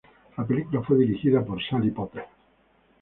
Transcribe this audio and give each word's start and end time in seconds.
La 0.35 0.47
película 0.47 0.81
fue 0.81 0.97
dirigida 0.97 1.45
por 1.45 1.61
Sally 1.63 1.91
Potter. 1.91 2.25